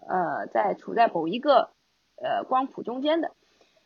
[0.08, 1.70] 呃在处在某一个
[2.16, 3.32] 呃光谱中间的。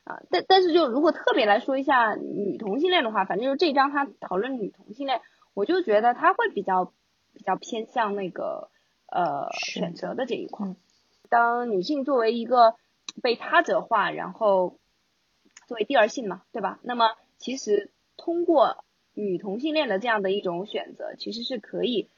[0.05, 5.21] 啊，但但是就如果特别来说一下女同性恋的话，反正就这章他讨论女同性恋，
[5.55, 6.93] 我就觉得他会比较
[7.33, 8.69] 比较偏向那个
[9.07, 10.67] 呃选择的这一块。
[11.31, 12.75] 当女性作为一个
[13.21, 14.79] 被他者化，然后
[15.67, 16.79] 作为第二性嘛，对吧？
[16.83, 18.85] 那么其实通过
[19.15, 22.09] 女同性恋的这样的一种选择，其实是可以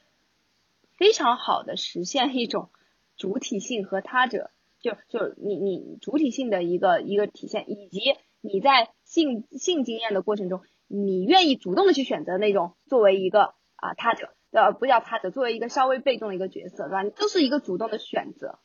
[0.97, 2.69] 非常好的实现一种
[3.17, 4.51] 主体性和他者。
[4.79, 17.01] 就就你你主体性的一个一个体现，以及你在性性经验的过程中，你愿意主动的去选择那种作为一个啊他者，呃不叫他者，作为一个稍微被动的一个角色，对吧？
[17.01, 18.59] 你都是一个主动的选择，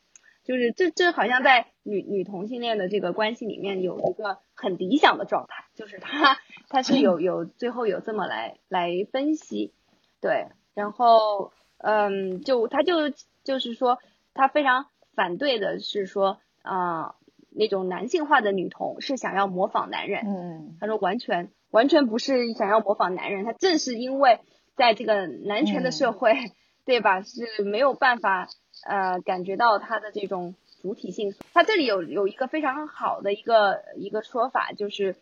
[0.50, 6.38] 就是这这好像在女女同性恋的这个关系里面有一个很理想的状态，就是他
[6.68, 9.72] 他是有有最后有这么来来分析，
[10.20, 13.10] 对，然后嗯就他就
[13.44, 13.98] 就是说
[14.34, 14.86] 他非常。
[15.12, 17.16] 反对的是说啊，
[17.50, 20.22] 那种男性化的女同是想要模仿男人。
[20.24, 24.38] 嗯，他说完全完全不是想要模仿男人，他正是因为
[24.76, 26.32] 在这个男权的社会，
[26.86, 27.20] 对吧？
[27.20, 28.48] 是没有办法
[28.84, 31.34] 呃感觉到它的这种主体性。
[31.52, 35.16] 它这里有有一个非常好的一个一个说法，就是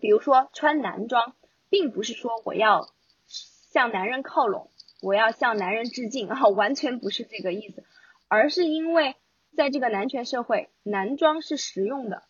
[0.00, 1.34] 比如说穿男装，
[1.68, 2.88] 并不是说我要
[3.26, 4.70] 向男人靠拢，
[5.02, 7.84] 我要向男人致敬啊， 完全不是这个意思。
[8.28, 9.16] 而是因为
[9.56, 12.22] 在这个男权社会，男装是实用的，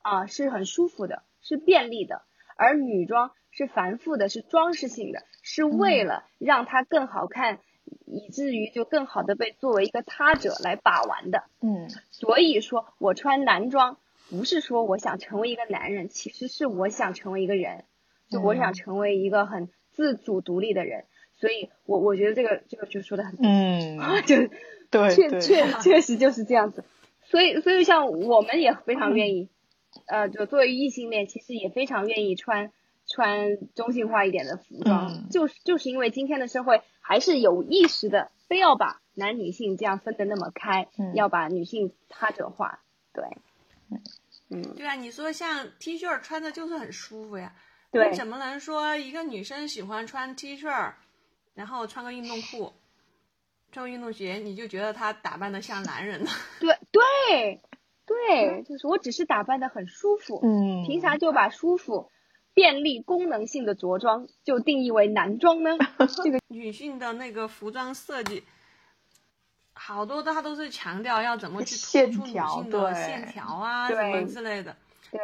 [0.00, 2.22] 啊，是很舒服的，是便利的；
[2.56, 7.58] 而女装是繁复的，是装饰性的，是为了让它更好看，
[8.06, 11.44] 以至于就更好的被作为一个他者来把玩的。
[11.60, 13.98] 嗯，所以说我穿男装，
[14.30, 17.84] 不是说我想成为一个男人，其实是我想成为一个人，
[18.30, 21.04] 就我想成为一个很自主独立的人。
[21.38, 24.36] 所以我我觉得这个这个就说的很，嗯， 就。
[24.92, 26.84] 对，确确确实就是这样子，
[27.24, 29.48] 所以所以像我们也非常愿意，
[30.06, 32.70] 呃，就作为异性恋，其实也非常愿意穿
[33.08, 42.80] 穿中性化一点的服装，就是就是因为今天的社会还是有意识的，非要把男女性这样分的那么开，要把女性他者化，
[43.12, 43.24] 对，
[44.48, 47.54] 嗯，对啊，你说像 T 恤穿的就是很舒服呀，
[47.90, 50.94] 对，怎么能说一个女生喜欢穿 T 恤，
[51.54, 52.72] 然后穿个运动裤？
[53.70, 56.30] 穿个运动鞋，你就觉得她打扮的像男人呢？
[56.60, 57.60] 对对
[58.04, 62.10] 对，就是我只是打扮的很舒服，嗯，凭啥就把舒服、
[62.54, 65.70] 便利、功能性的着装就定义为男装呢？
[66.22, 68.44] 这个女性的那个服装设计，
[69.72, 74.76] 好多它都是强调要怎么去突出女性的线条啊，什么之类的。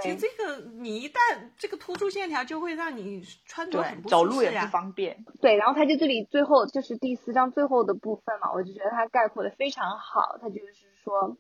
[0.03, 1.19] 其实这个你一旦
[1.57, 5.25] 这个突出线条，就会让你穿着很不走路也不方便。
[5.41, 10.37] 对，然后他就这里最后就是第四章最后的部分嘛，我就觉得他概括的非常好。
[10.43, 11.39] 他就是说，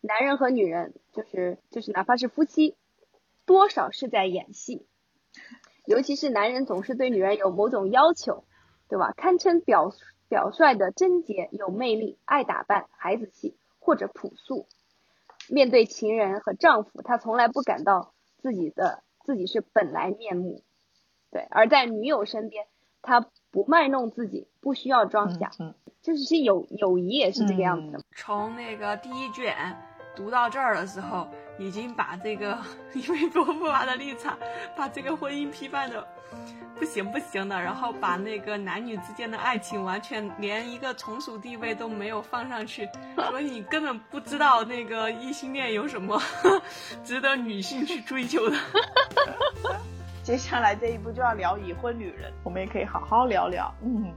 [0.00, 2.76] 男人和女人就是就是哪怕是夫妻，
[3.48, 4.86] 多少是在演戏，
[5.86, 8.44] 尤其是男人总是对女人有某种要求，
[8.90, 9.12] 对吧？
[9.16, 9.90] 堪称表
[10.28, 14.66] 表率的贞洁、有魅力、爱打扮、孩子气或者朴素。
[15.48, 20.62] 面对情人和丈夫，她从来不感到自己的自己是本来面目，
[21.30, 22.66] 对；而在女友身边，
[23.00, 25.50] 她不卖弄自己，不需要装假。
[25.58, 28.00] 嗯，就是其实友友谊也是这个样子的。
[28.14, 29.56] 从那个第一卷
[30.18, 32.58] 读到这儿的时候，已经把这个
[32.92, 34.36] 因为波伏娃的立场，
[34.76, 36.04] 把这个婚姻批判的
[36.76, 42.88] 不行不行的，然后把那个男女之间的爱情完全连一个从属地位都没有放上去，
[43.30, 46.20] 所以你根本不知道那个异性恋有什么
[47.04, 48.56] 值得女性去追求的。
[50.24, 53.72] 接下来这一步就要聊已婚女人，我们也可以好好聊聊。
[53.82, 54.12] 嗯。